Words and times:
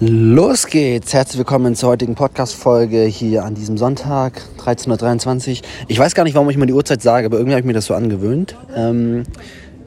Los 0.00 0.68
geht's! 0.68 1.12
Herzlich 1.12 1.38
willkommen 1.38 1.74
zur 1.74 1.88
heutigen 1.88 2.14
Podcast-Folge 2.14 3.02
hier 3.02 3.44
an 3.44 3.56
diesem 3.56 3.76
Sonntag, 3.76 4.42
13.23 4.60 5.58
Uhr. 5.58 5.68
Ich 5.88 5.98
weiß 5.98 6.14
gar 6.14 6.22
nicht, 6.22 6.34
warum 6.34 6.48
ich 6.50 6.56
mal 6.56 6.66
die 6.66 6.72
Uhrzeit 6.72 7.02
sage, 7.02 7.26
aber 7.26 7.38
irgendwie 7.38 7.54
habe 7.54 7.62
ich 7.62 7.66
mir 7.66 7.72
das 7.72 7.86
so 7.86 7.94
angewöhnt. 7.94 8.54
Ähm, 8.76 9.24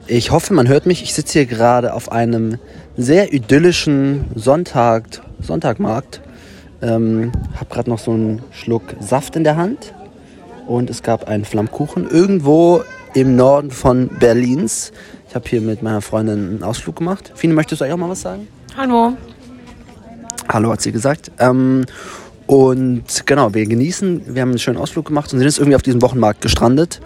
ich 0.06 0.30
hoffe, 0.30 0.52
man 0.52 0.68
hört 0.68 0.84
mich. 0.84 1.02
Ich 1.02 1.14
sitze 1.14 1.38
hier 1.38 1.46
gerade 1.46 1.94
auf 1.94 2.12
einem 2.12 2.58
sehr 2.94 3.32
idyllischen 3.32 4.26
Sonntag, 4.34 5.22
Sonntagmarkt. 5.40 6.20
Ähm, 6.82 7.32
habe 7.54 7.70
gerade 7.70 7.88
noch 7.88 7.98
so 7.98 8.10
einen 8.10 8.42
Schluck 8.50 8.82
Saft 9.00 9.34
in 9.34 9.44
der 9.44 9.56
Hand 9.56 9.94
und 10.66 10.90
es 10.90 11.02
gab 11.02 11.26
einen 11.26 11.46
Flammkuchen 11.46 12.06
irgendwo 12.06 12.82
im 13.14 13.34
Norden 13.34 13.70
von 13.70 14.08
Berlins. 14.08 14.92
Ich 15.30 15.34
habe 15.34 15.48
hier 15.48 15.62
mit 15.62 15.82
meiner 15.82 16.02
Freundin 16.02 16.50
einen 16.50 16.62
Ausflug 16.64 16.96
gemacht. 16.96 17.32
Fine, 17.34 17.54
möchtest 17.54 17.80
du 17.80 17.86
euch 17.86 17.92
auch 17.92 17.96
mal 17.96 18.10
was 18.10 18.20
sagen? 18.20 18.46
Hallo. 18.76 19.14
Hallo 20.52 20.70
hat 20.70 20.82
sie 20.82 20.92
gesagt. 20.92 21.30
Ähm, 21.38 21.84
und 22.46 23.26
genau, 23.26 23.54
wir 23.54 23.66
genießen, 23.66 24.34
wir 24.34 24.42
haben 24.42 24.50
einen 24.50 24.58
schönen 24.58 24.76
Ausflug 24.76 25.06
gemacht 25.06 25.32
und 25.32 25.38
sind 25.38 25.48
jetzt 25.48 25.58
irgendwie 25.58 25.76
auf 25.76 25.82
diesem 25.82 26.02
Wochenmarkt 26.02 26.40
gestrandet. 26.40 27.00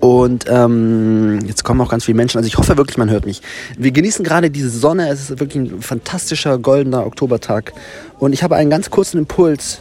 Und 0.00 0.46
ähm, 0.48 1.40
jetzt 1.46 1.62
kommen 1.62 1.80
auch 1.82 1.90
ganz 1.90 2.06
viele 2.06 2.16
Menschen. 2.16 2.38
Also 2.38 2.48
ich 2.48 2.56
hoffe 2.56 2.76
wirklich, 2.78 2.96
man 2.96 3.10
hört 3.10 3.26
mich. 3.26 3.42
Wir 3.78 3.92
genießen 3.92 4.24
gerade 4.24 4.50
diese 4.50 4.70
Sonne. 4.70 5.08
Es 5.10 5.28
ist 5.28 5.40
wirklich 5.40 5.62
ein 5.62 5.82
fantastischer 5.82 6.58
goldener 6.58 7.06
Oktobertag. 7.06 7.74
Und 8.18 8.32
ich 8.32 8.42
habe 8.42 8.56
einen 8.56 8.70
ganz 8.70 8.90
kurzen 8.90 9.18
Impuls, 9.18 9.80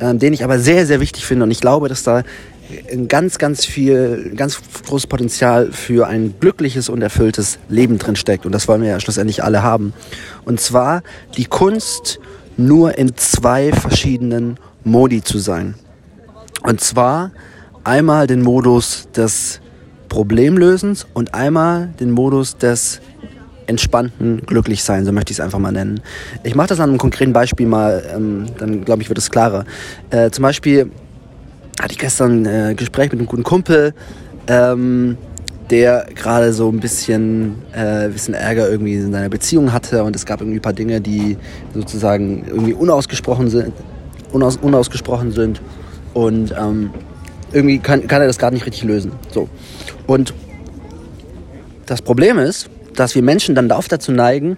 äh, 0.00 0.14
den 0.14 0.34
ich 0.34 0.44
aber 0.44 0.58
sehr, 0.58 0.86
sehr 0.86 1.00
wichtig 1.00 1.24
finde. 1.24 1.44
Und 1.44 1.50
ich 1.50 1.60
glaube, 1.60 1.88
dass 1.88 2.02
da 2.02 2.22
ganz, 3.08 3.38
ganz 3.38 3.64
viel, 3.64 4.32
ganz 4.36 4.60
großes 4.86 5.06
Potenzial 5.06 5.72
für 5.72 6.06
ein 6.06 6.34
glückliches 6.38 6.88
und 6.88 7.02
erfülltes 7.02 7.58
Leben 7.68 7.98
drin 7.98 8.16
steckt. 8.16 8.46
Und 8.46 8.52
das 8.52 8.68
wollen 8.68 8.82
wir 8.82 8.88
ja 8.88 9.00
schlussendlich 9.00 9.42
alle 9.44 9.62
haben. 9.62 9.92
Und 10.44 10.60
zwar 10.60 11.02
die 11.36 11.44
Kunst, 11.44 12.20
nur 12.56 12.98
in 12.98 13.16
zwei 13.16 13.72
verschiedenen 13.72 14.58
Modi 14.84 15.22
zu 15.22 15.38
sein. 15.38 15.74
Und 16.62 16.80
zwar 16.80 17.30
einmal 17.84 18.26
den 18.26 18.42
Modus 18.42 19.08
des 19.14 19.60
Problemlösens 20.08 21.06
und 21.14 21.34
einmal 21.34 21.90
den 22.00 22.10
Modus 22.10 22.56
des 22.56 23.00
entspannten 23.66 24.44
Glücklichsein, 24.46 25.04
so 25.04 25.12
möchte 25.12 25.30
ich 25.30 25.38
es 25.38 25.44
einfach 25.44 25.58
mal 25.58 25.72
nennen. 25.72 26.00
Ich 26.42 26.54
mache 26.54 26.68
das 26.68 26.80
an 26.80 26.88
einem 26.88 26.98
konkreten 26.98 27.34
Beispiel 27.34 27.66
mal, 27.66 28.02
ähm, 28.14 28.46
dann 28.58 28.84
glaube 28.84 29.02
ich, 29.02 29.10
wird 29.10 29.18
es 29.18 29.30
klarer. 29.30 29.66
Äh, 30.10 30.30
zum 30.30 30.42
Beispiel 30.42 30.90
hatte 31.80 31.92
ich 31.92 31.98
gestern 31.98 32.46
ein 32.46 32.70
äh, 32.70 32.74
Gespräch 32.74 33.10
mit 33.10 33.20
einem 33.20 33.26
guten 33.26 33.44
Kumpel, 33.44 33.94
ähm, 34.46 35.16
der 35.70 36.06
gerade 36.14 36.52
so 36.52 36.70
ein 36.70 36.80
bisschen, 36.80 37.56
äh, 37.72 38.08
bisschen 38.08 38.34
Ärger 38.34 38.68
irgendwie 38.68 38.94
in 38.94 39.12
seiner 39.12 39.28
Beziehung 39.28 39.72
hatte 39.72 40.02
und 40.02 40.16
es 40.16 40.24
gab 40.24 40.40
irgendwie 40.40 40.58
ein 40.58 40.62
paar 40.62 40.72
Dinge, 40.72 41.00
die 41.00 41.36
sozusagen 41.74 42.44
irgendwie 42.46 42.72
unausgesprochen 42.72 43.50
sind, 43.50 43.72
unaus, 44.32 44.56
unausgesprochen 44.56 45.32
sind 45.32 45.60
und 46.14 46.54
ähm, 46.58 46.90
irgendwie 47.52 47.78
kann, 47.78 48.06
kann 48.06 48.20
er 48.20 48.26
das 48.26 48.38
gerade 48.38 48.54
nicht 48.54 48.66
richtig 48.66 48.84
lösen. 48.84 49.12
So. 49.32 49.48
Und 50.06 50.34
das 51.86 52.02
Problem 52.02 52.38
ist, 52.38 52.68
dass 52.94 53.14
wir 53.14 53.22
Menschen 53.22 53.54
dann 53.54 53.70
oft 53.70 53.92
dazu 53.92 54.12
neigen, 54.12 54.56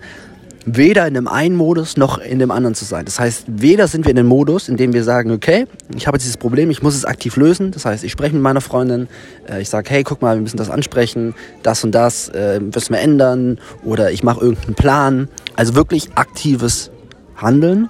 weder 0.66 1.06
in 1.06 1.14
dem 1.14 1.26
einen 1.26 1.56
Modus 1.56 1.96
noch 1.96 2.18
in 2.18 2.38
dem 2.38 2.50
anderen 2.50 2.74
zu 2.74 2.84
sein. 2.84 3.04
Das 3.04 3.18
heißt, 3.18 3.44
weder 3.48 3.88
sind 3.88 4.04
wir 4.04 4.10
in 4.10 4.16
dem 4.16 4.26
Modus, 4.26 4.68
in 4.68 4.76
dem 4.76 4.92
wir 4.92 5.04
sagen, 5.04 5.30
okay, 5.30 5.66
ich 5.96 6.06
habe 6.06 6.16
jetzt 6.16 6.24
dieses 6.24 6.36
Problem, 6.36 6.70
ich 6.70 6.82
muss 6.82 6.94
es 6.94 7.04
aktiv 7.04 7.36
lösen. 7.36 7.70
Das 7.70 7.84
heißt, 7.84 8.04
ich 8.04 8.12
spreche 8.12 8.34
mit 8.34 8.42
meiner 8.42 8.60
Freundin, 8.60 9.08
äh, 9.48 9.62
ich 9.62 9.68
sage, 9.68 9.88
hey, 9.90 10.02
guck 10.02 10.20
mal, 10.22 10.36
wir 10.36 10.42
müssen 10.42 10.58
das 10.58 10.70
ansprechen, 10.70 11.34
das 11.62 11.82
und 11.84 11.92
das 11.92 12.28
äh, 12.30 12.60
müssen 12.60 12.92
wir 12.92 13.00
ändern 13.00 13.58
oder 13.84 14.10
ich 14.10 14.22
mache 14.22 14.40
irgendeinen 14.40 14.74
Plan. 14.74 15.28
Also 15.56 15.74
wirklich 15.74 16.10
aktives 16.14 16.90
Handeln. 17.36 17.88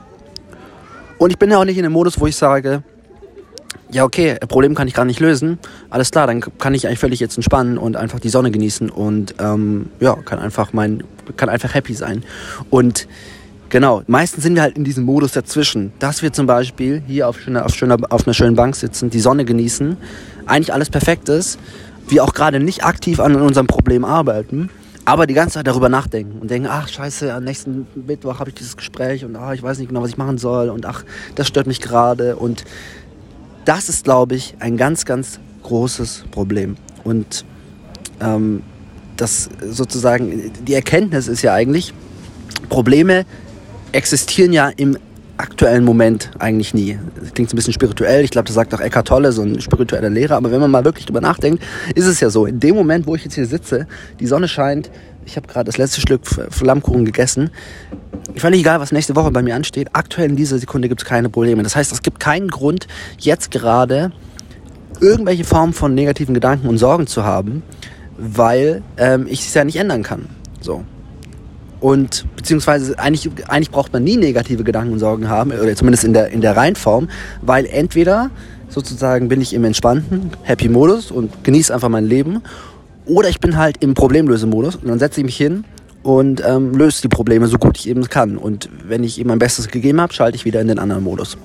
Und 1.19 1.31
ich 1.31 1.39
bin 1.39 1.51
ja 1.51 1.59
auch 1.59 1.65
nicht 1.65 1.77
in 1.77 1.83
dem 1.83 1.93
Modus, 1.93 2.21
wo 2.21 2.27
ich 2.27 2.37
sage, 2.37 2.83
ja, 3.93 4.05
okay, 4.05 4.37
Problem 4.49 4.75
kann 4.75 4.89
ich 4.89 4.95
gar 4.95 5.05
nicht 5.05 5.21
lösen. 5.21 5.59
Alles 5.89 6.11
klar, 6.11 6.27
dann 6.27 6.41
kann 6.41 6.75
ich 6.75 6.87
eigentlich 6.87 6.99
völlig 6.99 7.21
jetzt 7.21 7.37
entspannen 7.37 7.79
und 7.79 7.97
einfach 7.97 8.21
die 8.21 8.29
Sonne 8.29 8.51
genießen 8.51 8.91
und 8.91 9.35
ähm, 9.39 9.91
ja, 10.01 10.15
kann 10.15 10.39
einfach 10.39 10.73
mein, 10.73 11.03
kann 11.37 11.49
einfach 11.49 11.75
happy 11.75 11.95
sein. 11.95 12.23
Und 12.71 13.09
genau, 13.69 14.03
meistens 14.07 14.45
sind 14.45 14.55
wir 14.55 14.63
halt 14.63 14.77
in 14.77 14.85
diesem 14.85 15.05
Modus 15.05 15.33
dazwischen, 15.33 15.93
dass 15.99 16.23
wir 16.23 16.33
zum 16.33 16.47
Beispiel 16.47 17.03
hier 17.07 17.29
auf, 17.29 17.41
schöner, 17.41 17.67
auf, 17.67 17.75
schöner, 17.75 17.97
auf 18.11 18.27
einer 18.27 18.35
schönen 18.35 18.55
Bank 18.55 18.77
sitzen, 18.77 19.11
die 19.11 19.21
Sonne 19.21 19.45
genießen, 19.45 19.97
eigentlich 20.47 20.73
alles 20.73 20.91
perfekt 20.91 21.29
ist, 21.29 21.59
wir 22.09 22.25
auch 22.25 22.33
gerade 22.33 22.61
nicht 22.61 22.85
aktiv 22.85 23.21
an 23.21 23.37
unserem 23.37 23.67
Problem 23.67 24.05
arbeiten, 24.05 24.71
aber 25.05 25.27
die 25.27 25.35
ganze 25.35 25.55
Zeit 25.55 25.67
darüber 25.67 25.89
nachdenken 25.89 26.39
und 26.41 26.51
denken, 26.51 26.69
ach 26.71 26.89
scheiße, 26.89 27.33
am 27.33 27.43
nächsten 27.43 27.87
Mittwoch 27.95 28.39
habe 28.39 28.51
ich 28.51 28.55
dieses 28.55 28.77
Gespräch 28.77 29.25
und 29.25 29.35
ach, 29.35 29.53
ich 29.53 29.63
weiß 29.63 29.79
nicht 29.79 29.89
genau, 29.89 30.03
was 30.03 30.11
ich 30.11 30.19
machen 30.19 30.39
soll 30.39 30.69
und 30.69 30.87
ach, 30.87 31.05
das 31.35 31.49
stört 31.49 31.67
mich 31.67 31.81
gerade 31.81 32.37
und 32.37 32.65
das 33.65 33.89
ist, 33.89 34.05
glaube 34.05 34.35
ich, 34.37 34.55
ein 34.61 34.77
ganz, 34.77 35.05
ganz 35.05 35.41
großes 35.63 36.25
Problem. 36.31 36.77
Und 37.05 37.45
ähm, 38.21 38.63
das 39.17 39.51
sozusagen, 39.69 40.53
die 40.67 40.75
Erkenntnis 40.75 41.29
ist 41.29 41.43
ja 41.43 41.55
eigentlich, 41.55 41.93
Probleme 42.69 43.27
existieren 43.93 44.53
ja 44.53 44.71
im 44.77 44.97
aktuellen 45.37 45.85
Moment 45.85 46.31
eigentlich 46.39 46.75
nie. 46.75 46.99
Das 47.19 47.33
klingt 47.33 47.53
ein 47.53 47.57
bisschen 47.57 47.73
spirituell. 47.73 48.25
Ich 48.25 48.31
glaube, 48.31 48.47
das 48.47 48.55
sagt 48.55 48.75
auch 48.75 48.81
Eckhart 48.81 49.09
Tolle, 49.09 49.33
so 49.33 49.43
ein 49.43 49.61
spiritueller 49.61 50.11
Lehrer. 50.11 50.37
Aber 50.37 50.51
wenn 50.51 50.61
man 50.61 50.71
mal 50.71 50.85
wirklich 50.85 51.07
drüber 51.07 51.23
nachdenkt, 51.23 51.63
ist 51.95 52.07
es 52.07 52.21
ja 52.21 52.29
so. 52.29 52.47
In 52.47 52.61
dem 52.61 52.75
Moment, 52.75 53.07
wo 53.07 53.15
ich 53.15 53.25
jetzt 53.25 53.35
hier 53.35 53.47
sitze, 53.47 53.87
die 54.21 54.27
Sonne 54.27 54.49
scheint, 54.49 54.91
ich 55.25 55.37
habe 55.37 55.47
gerade 55.47 55.65
das 55.65 55.79
letzte 55.79 56.01
Stück 56.01 56.27
Flammkuchen 56.27 57.05
gegessen. 57.05 57.51
Völlig 58.37 58.61
egal, 58.61 58.81
was 58.81 58.93
nächste 58.93 59.17
Woche 59.17 59.31
bei 59.31 59.43
mir 59.43 59.55
ansteht. 59.55 59.89
Aktuell 59.93 60.31
in 60.31 60.37
dieser 60.37 60.59
Sekunde 60.59 60.89
gibt 60.89 61.03
es 61.03 61.07
keine 61.07 61.29
Probleme. 61.29 61.63
Das 61.63 61.77
heißt, 61.77 61.93
es 61.93 62.03
gibt 62.03 62.21
keinen 62.21 62.49
Grund, 62.49 62.87
jetzt 63.19 63.51
gerade 63.51 64.13
irgendwelche 65.01 65.45
Formen 65.45 65.73
von 65.73 65.95
negativen 65.95 66.35
Gedanken 66.35 66.69
und 66.69 66.79
Sorgen 66.79 67.07
zu 67.07 67.25
haben, 67.25 67.63
weil 68.19 68.83
ähm, 68.97 69.27
ich 69.29 69.41
es 69.41 69.55
ja 69.55 69.65
nicht 69.65 69.77
ändern 69.77 70.03
kann. 70.03 70.27
So. 70.61 70.85
Und 71.81 72.27
beziehungsweise 72.37 72.99
eigentlich, 72.99 73.31
eigentlich 73.49 73.71
braucht 73.71 73.93
man 73.93 74.05
nie 74.05 74.17
negative 74.17 74.65
Gedanken 74.65 74.93
und 74.93 74.99
Sorgen 74.99 75.29
haben, 75.29 75.51
oder 75.53 75.75
zumindest 75.75 76.05
in 76.05 76.13
der, 76.13 76.29
in 76.29 76.43
der 76.43 76.57
Reihenform, 76.57 77.09
weil 77.41 77.65
entweder 77.67 78.31
sozusagen 78.69 79.29
bin 79.29 79.41
ich 79.41 79.55
im 79.55 79.65
entspannten, 79.65 80.31
happy 80.43 80.69
Modus 80.69 81.11
und 81.11 81.43
genieße 81.43 81.75
einfach 81.75 81.89
mein 81.89 82.05
Leben 82.05 82.43
oder 83.07 83.29
ich 83.29 83.41
bin 83.41 83.57
halt 83.57 83.83
im 83.83 83.95
Problemlösemodus 83.95 84.77
und 84.77 84.89
dann 84.89 84.99
setze 84.99 85.21
ich 85.21 85.27
mich 85.27 85.37
hin 85.37 85.65
und 86.03 86.43
ähm, 86.47 86.75
löse 86.75 87.03
die 87.03 87.09
Probleme 87.09 87.47
so 87.47 87.59
gut 87.59 87.79
ich 87.79 87.89
eben 87.89 88.09
kann. 88.09 88.37
Und 88.37 88.69
wenn 88.85 89.05
ich 89.05 89.19
eben 89.19 89.29
mein 89.29 89.39
Bestes 89.39 89.69
gegeben 89.69 90.01
habe, 90.01 90.13
schalte 90.13 90.37
ich 90.37 90.45
wieder 90.45 90.61
in 90.61 90.69
den 90.69 90.79
anderen 90.79 91.05
Modus. 91.05 91.37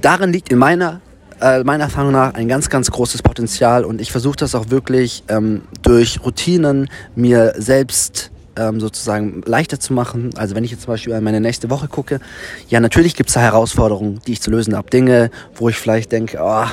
Darin 0.00 0.32
liegt 0.32 0.50
in 0.50 0.58
meiner, 0.58 1.00
äh, 1.40 1.62
meiner 1.62 1.84
Erfahrung 1.84 2.12
nach 2.12 2.34
ein 2.34 2.48
ganz, 2.48 2.70
ganz 2.70 2.90
großes 2.90 3.22
Potenzial 3.22 3.84
und 3.84 4.00
ich 4.00 4.10
versuche 4.10 4.36
das 4.36 4.54
auch 4.54 4.70
wirklich 4.70 5.24
ähm, 5.28 5.62
durch 5.82 6.20
Routinen 6.24 6.88
mir 7.14 7.54
selbst 7.58 8.30
ähm, 8.60 8.80
sozusagen 8.80 9.42
leichter 9.46 9.80
zu 9.80 9.92
machen. 9.94 10.30
Also 10.36 10.54
wenn 10.54 10.64
ich 10.64 10.70
jetzt 10.70 10.82
zum 10.82 10.92
Beispiel 10.92 11.14
an 11.14 11.24
meine 11.24 11.40
nächste 11.40 11.70
Woche 11.70 11.88
gucke, 11.88 12.20
ja 12.68 12.80
natürlich 12.80 13.16
gibt 13.16 13.30
es 13.30 13.34
da 13.34 13.40
Herausforderungen, 13.40 14.20
die 14.26 14.32
ich 14.32 14.42
zu 14.42 14.50
lösen 14.50 14.76
habe. 14.76 14.90
Dinge, 14.90 15.30
wo 15.54 15.68
ich 15.68 15.76
vielleicht 15.76 16.12
denke, 16.12 16.38
oh, 16.40 16.66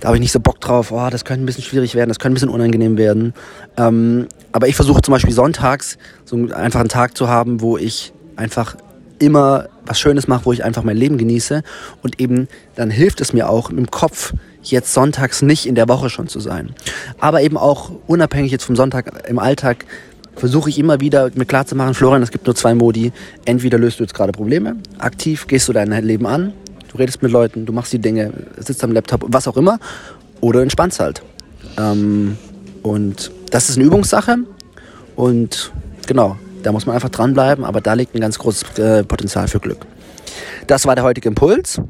da 0.00 0.06
habe 0.06 0.16
ich 0.16 0.20
nicht 0.20 0.32
so 0.32 0.40
Bock 0.40 0.60
drauf, 0.60 0.90
oh, 0.90 1.08
das 1.10 1.24
könnte 1.24 1.44
ein 1.44 1.46
bisschen 1.46 1.64
schwierig 1.64 1.94
werden, 1.94 2.08
das 2.08 2.18
könnte 2.18 2.32
ein 2.32 2.34
bisschen 2.34 2.48
unangenehm 2.48 2.98
werden. 2.98 3.34
Ähm, 3.76 4.26
aber 4.52 4.68
ich 4.68 4.76
versuche 4.76 5.02
zum 5.02 5.12
Beispiel 5.12 5.32
sonntags 5.32 5.98
so 6.24 6.36
einfach 6.54 6.80
einen 6.80 6.88
Tag 6.88 7.16
zu 7.16 7.28
haben, 7.28 7.60
wo 7.60 7.78
ich 7.78 8.12
einfach 8.36 8.76
immer 9.18 9.68
was 9.84 9.98
Schönes 9.98 10.28
mache, 10.28 10.44
wo 10.46 10.52
ich 10.52 10.64
einfach 10.64 10.82
mein 10.82 10.96
Leben 10.96 11.18
genieße 11.18 11.62
und 12.02 12.20
eben 12.20 12.48
dann 12.76 12.90
hilft 12.90 13.20
es 13.20 13.32
mir 13.32 13.48
auch 13.48 13.70
im 13.70 13.90
Kopf 13.90 14.32
jetzt 14.62 14.92
sonntags 14.92 15.42
nicht 15.42 15.66
in 15.66 15.74
der 15.74 15.88
Woche 15.88 16.10
schon 16.10 16.28
zu 16.28 16.40
sein. 16.40 16.74
Aber 17.18 17.42
eben 17.42 17.56
auch 17.56 17.90
unabhängig 18.06 18.52
jetzt 18.52 18.64
vom 18.64 18.76
Sonntag 18.76 19.28
im 19.28 19.38
Alltag 19.38 19.86
versuche 20.38 20.70
ich 20.70 20.78
immer 20.78 21.00
wieder 21.00 21.30
mir 21.34 21.44
klarzumachen, 21.44 21.94
Florian, 21.94 22.22
es 22.22 22.30
gibt 22.30 22.46
nur 22.46 22.54
zwei 22.54 22.74
Modi. 22.74 23.12
Entweder 23.44 23.78
löst 23.78 23.98
du 23.98 24.04
jetzt 24.04 24.14
gerade 24.14 24.32
Probleme, 24.32 24.76
aktiv 24.98 25.46
gehst 25.46 25.68
du 25.68 25.72
dein 25.72 25.90
Leben 26.04 26.26
an, 26.26 26.52
du 26.90 26.96
redest 26.98 27.22
mit 27.22 27.32
Leuten, 27.32 27.66
du 27.66 27.72
machst 27.72 27.92
die 27.92 27.98
Dinge, 27.98 28.32
sitzt 28.56 28.82
am 28.84 28.92
Laptop, 28.92 29.24
was 29.26 29.48
auch 29.48 29.56
immer, 29.56 29.78
oder 30.40 30.62
entspannst 30.62 31.00
halt. 31.00 31.22
Ähm, 31.76 32.38
und 32.82 33.30
das 33.50 33.68
ist 33.68 33.76
eine 33.76 33.86
Übungssache 33.86 34.36
und 35.16 35.72
genau, 36.06 36.36
da 36.62 36.72
muss 36.72 36.86
man 36.86 36.94
einfach 36.94 37.10
dranbleiben, 37.10 37.64
aber 37.64 37.80
da 37.80 37.94
liegt 37.94 38.14
ein 38.14 38.20
ganz 38.20 38.38
großes 38.38 38.78
äh, 38.78 39.04
Potenzial 39.04 39.48
für 39.48 39.60
Glück. 39.60 39.86
Das 40.66 40.86
war 40.86 40.94
der 40.94 41.04
heutige 41.04 41.28
Impuls. 41.28 41.80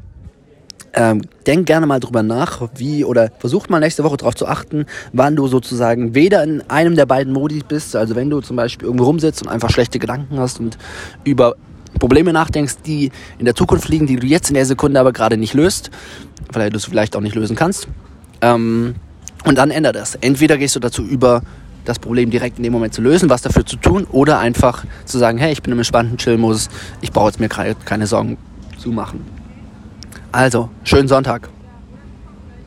Ähm, 0.99 1.21
denk 1.47 1.65
gerne 1.65 1.85
mal 1.85 2.01
drüber 2.01 2.23
nach, 2.23 2.67
wie 2.75 3.05
oder 3.05 3.31
versuch 3.39 3.69
mal 3.69 3.79
nächste 3.79 4.03
Woche 4.03 4.17
darauf 4.17 4.35
zu 4.35 4.45
achten, 4.45 4.85
wann 5.13 5.37
du 5.37 5.47
sozusagen 5.47 6.13
weder 6.13 6.43
in 6.43 6.61
einem 6.69 6.97
der 6.97 7.05
beiden 7.05 7.31
Modi 7.31 7.63
bist, 7.65 7.95
also 7.95 8.17
wenn 8.17 8.29
du 8.29 8.41
zum 8.41 8.57
Beispiel 8.57 8.85
irgendwo 8.85 9.05
rumsitzt 9.05 9.41
und 9.41 9.47
einfach 9.47 9.69
schlechte 9.69 9.97
Gedanken 9.97 10.37
hast 10.37 10.59
und 10.59 10.77
über 11.23 11.55
Probleme 11.99 12.33
nachdenkst, 12.33 12.79
die 12.85 13.11
in 13.37 13.45
der 13.45 13.55
Zukunft 13.55 13.87
liegen, 13.87 14.07
die 14.07 14.17
du 14.17 14.27
jetzt 14.27 14.49
in 14.49 14.55
der 14.55 14.65
Sekunde 14.65 14.99
aber 14.99 15.13
gerade 15.13 15.37
nicht 15.37 15.53
löst, 15.53 15.89
weil 16.51 16.69
du 16.69 16.75
es 16.75 16.83
vielleicht 16.83 17.15
auch 17.15 17.21
nicht 17.21 17.35
lösen 17.35 17.55
kannst. 17.55 17.87
Ähm, 18.41 18.95
und 19.45 19.57
dann 19.57 19.71
ändert 19.71 19.95
das. 19.95 20.15
Entweder 20.15 20.57
gehst 20.57 20.75
du 20.75 20.81
dazu 20.81 21.01
über, 21.03 21.43
das 21.85 21.97
Problem 21.97 22.29
direkt 22.29 22.57
in 22.57 22.63
dem 22.63 22.73
Moment 22.73 22.93
zu 22.93 23.01
lösen, 23.01 23.29
was 23.29 23.41
dafür 23.41 23.65
zu 23.65 23.77
tun 23.77 24.05
oder 24.11 24.39
einfach 24.39 24.83
zu 25.05 25.17
sagen, 25.17 25.37
hey, 25.37 25.53
ich 25.53 25.63
bin 25.63 25.71
im 25.71 25.79
entspannten 25.79 26.17
Chill-Modus, 26.17 26.67
ich 26.99 27.13
brauche 27.13 27.27
jetzt 27.27 27.39
mir 27.39 27.47
keine 27.47 28.05
Sorgen 28.05 28.37
zu 28.77 28.89
machen. 28.89 29.38
Also, 30.31 30.69
schönen 30.83 31.07
Sonntag. 31.07 31.49